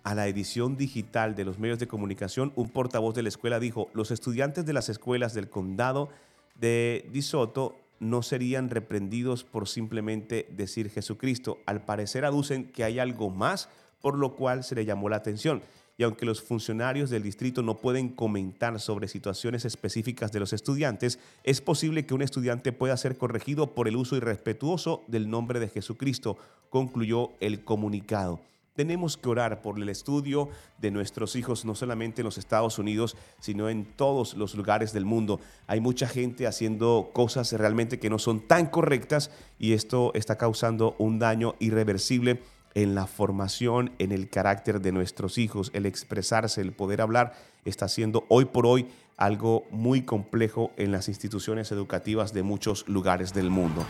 [0.03, 3.89] a la edición digital de los medios de comunicación, un portavoz de la escuela dijo,
[3.93, 6.07] los estudiantes de las escuelas del condado
[6.55, 11.57] de DeSoto no serían reprendidos por simplemente decir Jesucristo.
[11.65, 13.67] Al parecer aducen que hay algo más
[14.01, 15.61] por lo cual se le llamó la atención.
[15.99, 21.17] Y aunque los funcionarios del distrito no pueden comentar sobre situaciones específicas de los estudiantes,
[21.43, 25.69] es posible que un estudiante pueda ser corregido por el uso irrespetuoso del nombre de
[25.69, 26.37] Jesucristo,
[26.69, 28.39] concluyó el comunicado.
[28.75, 33.17] Tenemos que orar por el estudio de nuestros hijos, no solamente en los Estados Unidos,
[33.39, 35.39] sino en todos los lugares del mundo.
[35.65, 40.95] Hay mucha gente haciendo cosas realmente que no son tan correctas y esto está causando
[40.99, 42.39] un daño irreversible
[42.77, 47.33] en la formación, en el carácter de nuestros hijos, el expresarse, el poder hablar,
[47.65, 48.85] está siendo hoy por hoy
[49.17, 53.83] algo muy complejo en las instituciones educativas de muchos lugares del mundo.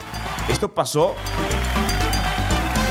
[0.47, 1.15] Esto pasó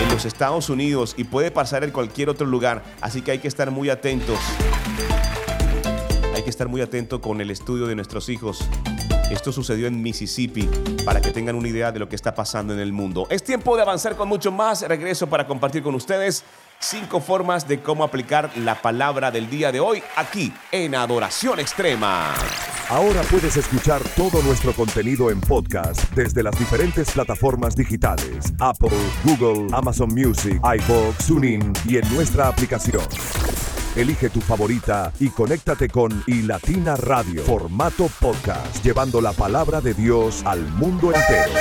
[0.03, 3.49] en los Estados Unidos y puede pasar en cualquier otro lugar, así que hay que
[3.49, 4.38] estar muy atentos.
[6.34, 8.68] Hay que estar muy atento con el estudio de nuestros hijos.
[9.31, 10.68] Esto sucedió en Mississippi
[11.05, 13.27] para que tengan una idea de lo que está pasando en el mundo.
[13.29, 14.83] Es tiempo de avanzar con mucho más.
[14.83, 16.45] Regreso para compartir con ustedes
[16.79, 22.35] cinco formas de cómo aplicar la palabra del día de hoy aquí en Adoración Extrema.
[22.89, 28.91] Ahora puedes escuchar todo nuestro contenido en podcast desde las diferentes plataformas digitales: Apple,
[29.24, 33.03] Google, Amazon Music, iBox, TuneIn y en nuestra aplicación.
[33.97, 40.42] Elige tu favorita y conéctate con iLatina Radio, formato podcast, llevando la palabra de Dios
[40.44, 41.53] al mundo entero.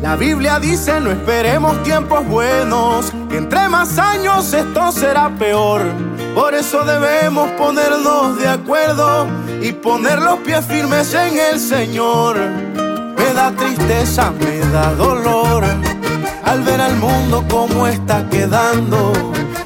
[0.00, 6.13] La Biblia dice no esperemos tiempos buenos, que entre más años esto será peor.
[6.34, 9.28] Por eso debemos ponernos de acuerdo
[9.62, 12.36] y poner los pies firmes en el Señor.
[13.16, 15.64] Me da tristeza, me da dolor
[16.44, 19.12] al ver al mundo como está quedando.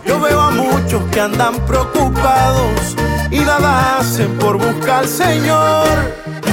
[0.04, 2.94] Yo veo a muchos que andan preocupados
[3.30, 5.88] y nada hacen por buscar al Señor.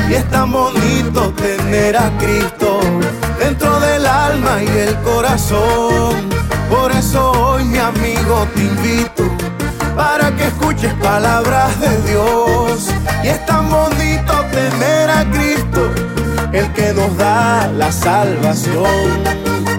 [0.09, 2.79] Y es tan bonito tener a Cristo
[3.37, 6.29] dentro del alma y el corazón.
[6.69, 9.34] Por eso hoy mi amigo te invito
[9.95, 12.89] para que escuches palabras de Dios.
[13.23, 15.91] Y es tan bonito tener a Cristo,
[16.51, 19.74] el que nos da la salvación.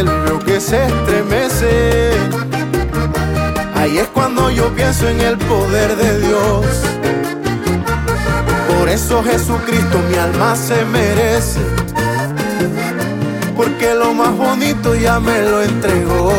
[0.00, 2.10] El cielo y veo que se estremece.
[3.74, 6.66] Ahí es cuando yo pienso en el poder de Dios.
[8.68, 11.60] Por eso Jesucristo mi alma se merece.
[13.56, 16.32] Porque lo más bonito ya me lo entregó.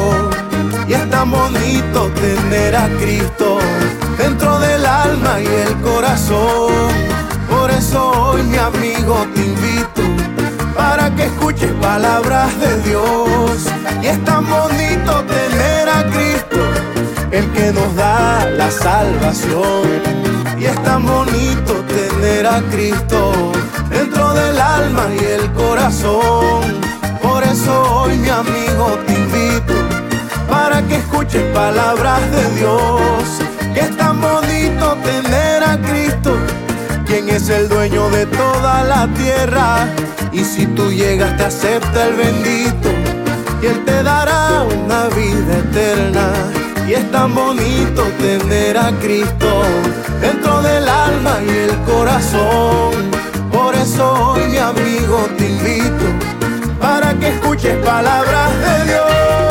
[0.87, 3.59] Y es tan bonito tener a Cristo
[4.17, 6.71] dentro del alma y el corazón.
[7.49, 9.41] Por eso hoy mi amigo te
[11.21, 13.67] que escuches palabras de Dios.
[14.01, 16.59] Y es tan bonito tener a Cristo,
[17.31, 19.87] el que nos da la salvación.
[20.57, 23.51] Y es tan bonito tener a Cristo
[23.89, 26.61] dentro del alma y el corazón.
[27.21, 29.75] Por eso hoy mi amigo te invito
[30.49, 33.23] para que escuches palabras de Dios.
[33.73, 36.35] Que es tan bonito tener a Cristo,
[37.11, 39.87] quien es el dueño de toda la tierra.
[40.31, 42.89] Y si tú llegas te acepta el bendito
[43.61, 46.25] y Él te dará una vida eterna.
[46.87, 49.49] Y es tan bonito tener a Cristo
[50.21, 52.93] dentro del alma y el corazón.
[53.51, 56.05] Por eso hoy mi amigo te invito
[56.79, 59.50] para que escuches palabras de Dios.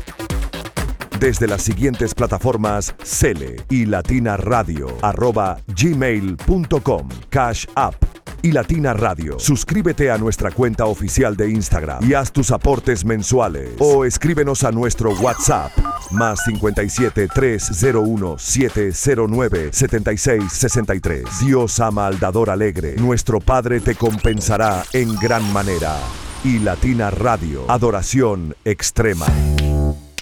[1.21, 7.93] Desde las siguientes plataformas Cele y Latina Radio, arroba gmail.com, Cash App
[8.41, 9.37] y Latina Radio.
[9.37, 13.69] Suscríbete a nuestra cuenta oficial de Instagram y haz tus aportes mensuales.
[13.77, 15.71] O escríbenos a nuestro WhatsApp,
[16.09, 21.25] más 57 301 709 7663.
[21.45, 22.95] Dios ama alegre.
[22.95, 25.99] Nuestro Padre te compensará en gran manera.
[26.43, 27.69] y Latina Radio.
[27.69, 29.27] Adoración extrema.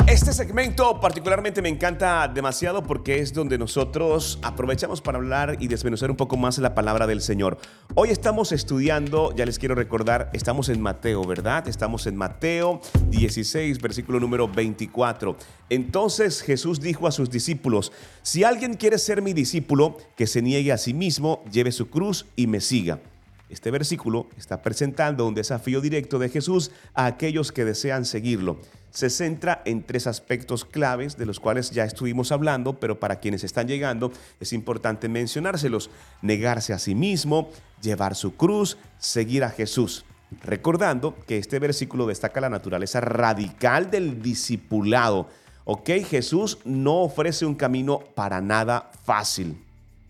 [0.10, 6.10] Este segmento particularmente me encanta demasiado porque es donde nosotros aprovechamos para hablar y desmenuzar
[6.10, 7.60] un poco más la palabra del Señor.
[7.94, 11.68] Hoy estamos estudiando, ya les quiero recordar, estamos en Mateo, ¿verdad?
[11.68, 12.82] Estamos en Mateo
[13.12, 15.38] 16, versículo número 24.
[15.70, 17.92] Entonces Jesús dijo a sus discípulos,
[18.24, 22.26] si alguien quiere ser mi discípulo, que se niegue a sí mismo, lleve su cruz
[22.36, 23.00] y me siga.
[23.48, 28.60] Este versículo está presentando un desafío directo de Jesús a aquellos que desean seguirlo
[28.92, 33.44] se centra en tres aspectos claves de los cuales ya estuvimos hablando, pero para quienes
[33.44, 35.90] están llegando es importante mencionárselos.
[36.22, 37.50] Negarse a sí mismo,
[37.82, 40.06] llevar su cruz, seguir a Jesús.
[40.44, 45.30] Recordando que este versículo destaca la naturaleza radical del discipulado.
[45.66, 49.69] Ok, Jesús no ofrece un camino para nada fácil.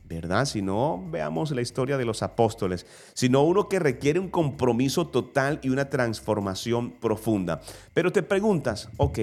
[0.09, 0.45] ¿Verdad?
[0.45, 5.59] Si no, veamos la historia de los apóstoles, sino uno que requiere un compromiso total
[5.61, 7.61] y una transformación profunda.
[7.93, 9.19] Pero te preguntas, ok,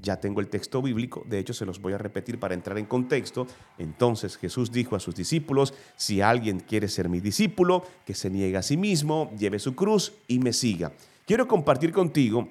[0.00, 2.86] ya tengo el texto bíblico, de hecho se los voy a repetir para entrar en
[2.86, 3.48] contexto.
[3.76, 8.56] Entonces Jesús dijo a sus discípulos, si alguien quiere ser mi discípulo, que se niegue
[8.56, 10.92] a sí mismo, lleve su cruz y me siga.
[11.26, 12.48] Quiero compartir contigo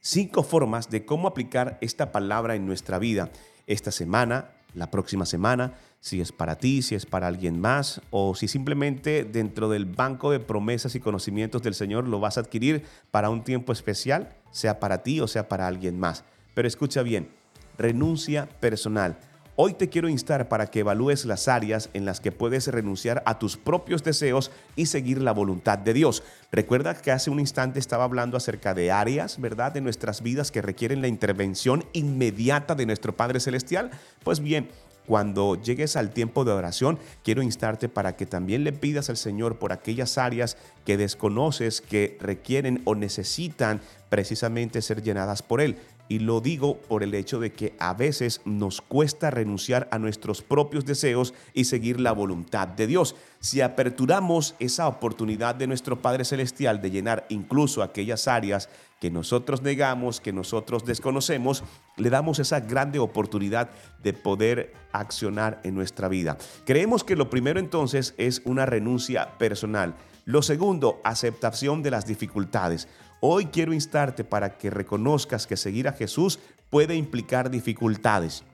[0.00, 3.30] cinco formas de cómo aplicar esta palabra en nuestra vida
[3.66, 5.74] esta semana, la próxima semana,
[6.04, 10.30] si es para ti, si es para alguien más, o si simplemente dentro del banco
[10.30, 14.80] de promesas y conocimientos del Señor lo vas a adquirir para un tiempo especial, sea
[14.80, 16.24] para ti o sea para alguien más.
[16.52, 17.30] Pero escucha bien,
[17.78, 19.16] renuncia personal.
[19.56, 23.38] Hoy te quiero instar para que evalúes las áreas en las que puedes renunciar a
[23.38, 26.24] tus propios deseos y seguir la voluntad de Dios.
[26.50, 30.60] Recuerda que hace un instante estaba hablando acerca de áreas, ¿verdad?, de nuestras vidas que
[30.60, 33.92] requieren la intervención inmediata de nuestro Padre Celestial.
[34.24, 34.68] Pues bien,
[35.06, 39.58] cuando llegues al tiempo de oración, quiero instarte para que también le pidas al Señor
[39.58, 45.76] por aquellas áreas que desconoces que requieren o necesitan precisamente ser llenadas por Él.
[46.08, 50.42] Y lo digo por el hecho de que a veces nos cuesta renunciar a nuestros
[50.42, 53.16] propios deseos y seguir la voluntad de Dios.
[53.40, 58.68] Si aperturamos esa oportunidad de nuestro Padre Celestial de llenar incluso aquellas áreas
[59.00, 61.62] que nosotros negamos, que nosotros desconocemos,
[61.96, 63.70] le damos esa grande oportunidad
[64.02, 66.38] de poder accionar en nuestra vida.
[66.64, 69.94] Creemos que lo primero entonces es una renuncia personal.
[70.24, 72.88] Lo segundo, aceptación de las dificultades.
[73.26, 78.44] Hoy quiero instarte para que reconozcas que seguir a Jesús puede implicar dificultades.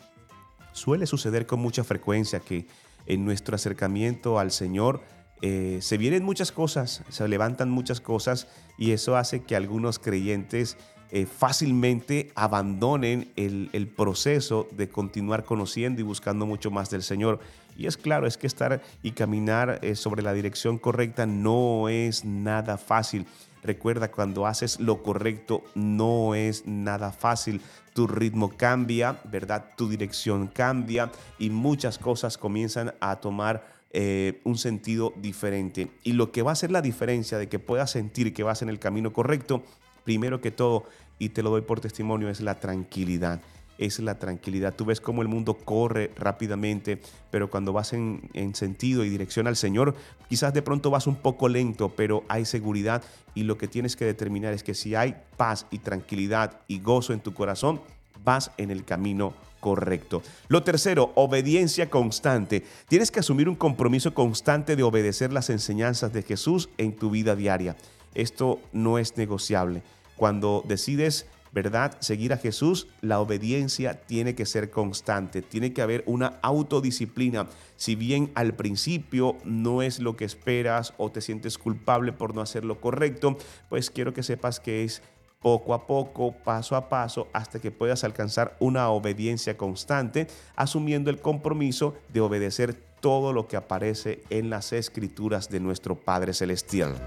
[0.71, 2.69] Suele suceder con mucha frecuencia que
[3.07, 5.03] en nuestro acercamiento al Señor
[5.43, 8.47] eh, se vienen muchas cosas, se levantan muchas cosas
[8.79, 10.77] y eso hace que algunos creyentes
[11.11, 17.41] eh, fácilmente abandonen el, proceso de continuar conociendo y buscando mucho más del Señor.
[17.77, 22.25] Y es claro, es que estar y caminar eh, sobre la dirección correcta no es
[22.25, 23.27] nada fácil.
[23.63, 27.61] Recuerda, cuando haces lo correcto no es nada fácil.
[27.93, 29.67] Tu ritmo cambia, ¿verdad?
[29.77, 35.91] Tu dirección cambia y muchas cosas comienzan a tomar eh, un sentido diferente.
[36.05, 38.69] Y lo que va a hacer la diferencia de que puedas sentir que vas en
[38.69, 39.63] el camino correcto,
[40.05, 40.85] primero que todo,
[41.19, 43.41] y te lo doy por testimonio, es la tranquilidad
[43.81, 44.75] es la tranquilidad.
[44.75, 47.01] Tú ves cómo el mundo corre rápidamente,
[47.31, 48.21] pero cuando vas en,
[48.55, 49.95] sentido y dirección al Señor,
[50.29, 53.03] quizás de pronto vas un poco lento, pero hay seguridad
[53.35, 57.15] y lo que tienes que determinar es que si hay paz y tranquilidad y gozo
[57.15, 57.81] en tu corazón,
[58.23, 60.23] vas en el camino correcto.
[60.49, 62.65] Lo tercero, obediencia constante.
[62.89, 67.35] Tienes que asumir un compromiso constante de obedecer las enseñanzas de Jesús en tu vida
[67.35, 67.77] diaria.
[68.15, 69.83] Esto no es negociable.
[70.17, 71.97] Cuando decides ¿verdad?
[72.01, 77.49] Seguir a Jesús, la obediencia tiene que ser constante, tiene que haber una autodisciplina.
[77.77, 82.41] Si bien al principio no es lo que esperas o te sientes culpable por no
[82.41, 83.37] hacer lo correcto,
[83.69, 85.03] pues quiero que sepas que es
[85.41, 91.21] poco a poco, paso a paso, hasta que puedas alcanzar una obediencia constante, asumiendo el
[91.21, 97.03] compromiso de obedecer todo lo que aparece en las escrituras de nuestro Padre Celestial.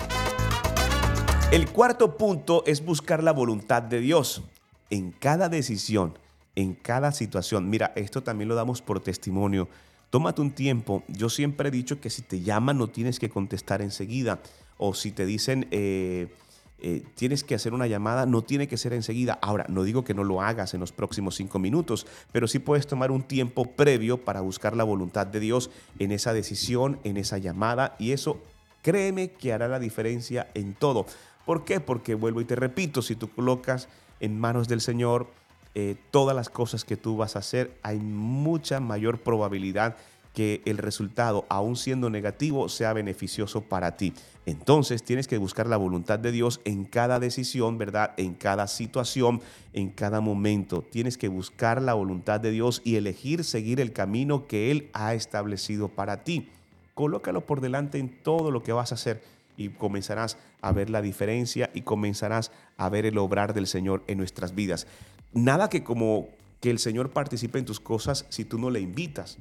[1.53, 4.41] El cuarto punto es buscar la voluntad de Dios
[4.89, 6.17] en cada decisión,
[6.55, 7.69] en cada situación.
[7.69, 9.69] Mira, esto también lo damos por testimonio.
[10.09, 11.03] Tómate un tiempo.
[11.07, 14.39] Yo siempre he dicho que si te llaman no tienes que contestar enseguida.
[14.79, 16.33] O si te dicen eh,
[16.79, 19.37] eh, tienes que hacer una llamada, no tiene que ser enseguida.
[19.39, 22.87] Ahora, no digo que no lo hagas en los próximos cinco minutos, pero sí puedes
[22.87, 27.37] tomar un tiempo previo para buscar la voluntad de Dios en esa decisión, en esa
[27.37, 27.95] llamada.
[27.99, 28.41] Y eso,
[28.81, 31.05] créeme que hará la diferencia en todo.
[31.45, 31.79] ¿Por qué?
[31.79, 33.89] Porque vuelvo y te repito, si tú colocas
[34.19, 35.27] en manos del Señor
[35.75, 39.97] eh, todas las cosas que tú vas a hacer, hay mucha mayor probabilidad
[40.33, 44.13] que el resultado, aún siendo negativo, sea beneficioso para ti.
[44.45, 48.13] Entonces tienes que buscar la voluntad de Dios en cada decisión, ¿verdad?
[48.17, 49.41] En cada situación,
[49.73, 50.81] en cada momento.
[50.81, 55.13] Tienes que buscar la voluntad de Dios y elegir seguir el camino que Él ha
[55.13, 56.49] establecido para ti.
[56.93, 59.21] Colócalo por delante en todo lo que vas a hacer
[59.57, 64.17] y comenzarás a ver la diferencia y comenzarás a ver el obrar del Señor en
[64.17, 64.87] nuestras vidas.
[65.33, 66.29] Nada que como
[66.59, 69.37] que el Señor participe en tus cosas si tú no le invitas,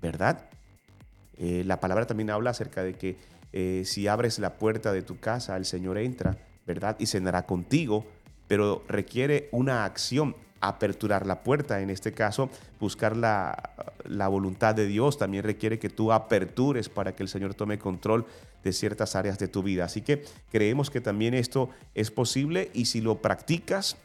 [0.00, 0.46] ¿verdad?
[1.36, 3.16] Eh, la palabra también habla acerca de que
[3.52, 6.96] eh, si abres la puerta de tu casa, el Señor entra, ¿verdad?
[6.98, 8.06] Y cenará contigo,
[8.48, 10.36] pero requiere una acción
[10.68, 12.50] aperturar la puerta, en este caso,
[12.80, 13.70] buscar la,
[14.04, 18.26] la, voluntad de Dios también requiere que tú apertures para que el Señor tome control
[18.62, 19.84] de ciertas áreas de tu vida.
[19.84, 23.96] Así que creemos que también esto es posible y si lo practicas,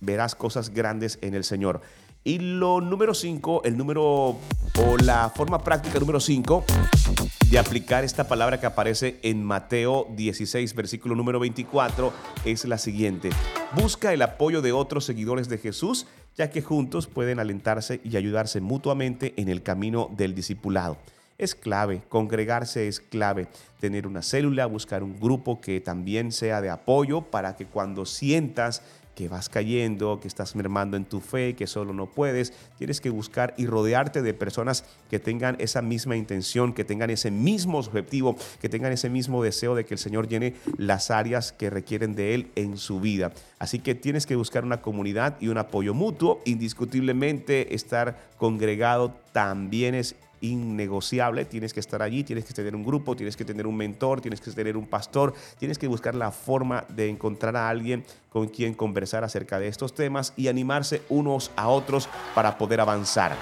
[0.00, 1.82] verás cosas grandes en el Señor.
[2.24, 6.64] Y lo número 5, el número o la forma práctica número 5
[7.50, 12.12] de aplicar esta palabra que aparece en Mateo 16, versículo número 24,
[12.44, 13.30] es la siguiente.
[13.74, 18.60] Busca el apoyo de otros seguidores de Jesús, ya que juntos pueden alentarse y ayudarse
[18.60, 20.98] mutuamente en el camino del discipulado.
[21.38, 23.46] Es clave, congregarse es clave,
[23.80, 28.82] tener una célula, buscar un grupo que también sea de apoyo para que cuando sientas
[29.18, 32.52] que vas cayendo, que estás mermando en tu fe, que solo no puedes.
[32.78, 37.32] Tienes que buscar y rodearte de personas que tengan esa misma intención, que tengan ese
[37.32, 41.68] mismo objetivo, que tengan ese mismo deseo de que el Señor llene las áreas que
[41.68, 43.32] requieren de Él en su vida.
[43.58, 46.40] Así que tienes que buscar una comunidad y un apoyo mutuo.
[46.44, 53.16] Indiscutiblemente estar congregado también es innegociable, tienes que estar allí, tienes que tener un grupo,
[53.16, 56.84] tienes que tener un mentor, tienes que tener un pastor, tienes que buscar la forma
[56.88, 61.68] de encontrar a alguien con quien conversar acerca de estos temas y animarse unos a
[61.68, 63.36] otros para poder avanzar.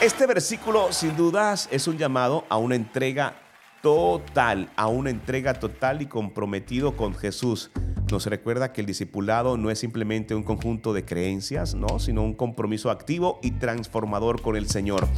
[0.00, 3.43] Este versículo sin dudas es un llamado a una entrega
[3.84, 7.70] total, a una entrega total y comprometido con Jesús
[8.10, 11.98] nos recuerda que el discipulado no es simplemente un conjunto de creencias, ¿no?
[11.98, 15.08] sino un compromiso activo y transformador con el Señor.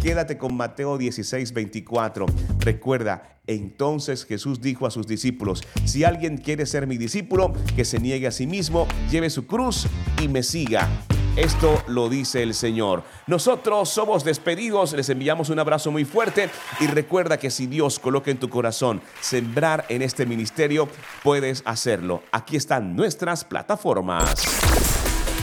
[0.00, 2.26] Quédate con Mateo 16, 24.
[2.60, 8.00] Recuerda, entonces Jesús dijo a sus discípulos, si alguien quiere ser mi discípulo, que se
[8.00, 9.86] niegue a sí mismo, lleve su cruz
[10.22, 10.88] y me siga.
[11.36, 13.02] Esto lo dice el Señor.
[13.26, 16.48] Nosotros somos despedidos, les enviamos un abrazo muy fuerte
[16.80, 20.88] y recuerda que si Dios coloca en tu corazón sembrar en este ministerio,
[21.22, 22.22] puedes hacerlo.
[22.32, 24.34] Aquí están nuestras plataformas.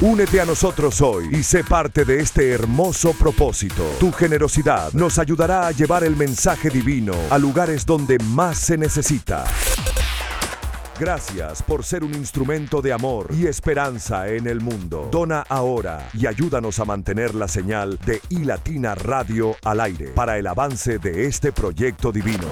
[0.01, 3.85] Únete a nosotros hoy y sé parte de este hermoso propósito.
[3.99, 9.45] Tu generosidad nos ayudará a llevar el mensaje divino a lugares donde más se necesita.
[10.99, 15.09] Gracias por ser un instrumento de amor y esperanza en el mundo.
[15.11, 20.45] Dona ahora y ayúdanos a mantener la señal de iLatina Radio al aire para el
[20.45, 22.47] avance de este proyecto divino.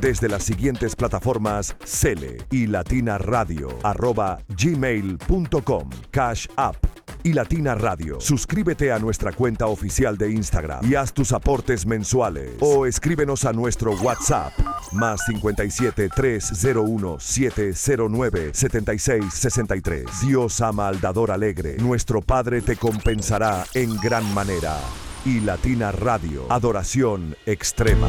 [0.00, 6.76] Desde las siguientes plataformas Cele y Latina Radio, arroba gmail.com, Cash App
[7.22, 8.20] y Latina Radio.
[8.20, 12.50] Suscríbete a nuestra cuenta oficial de Instagram y haz tus aportes mensuales.
[12.60, 14.52] O escríbenos a nuestro WhatsApp
[14.92, 20.06] más 57 301 709 7663.
[20.22, 21.76] Dios ama al dador alegre.
[21.78, 24.76] Nuestro Padre te compensará en gran manera.
[25.24, 28.08] Y Latina Radio, adoración extrema.